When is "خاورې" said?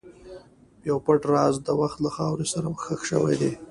2.15-2.45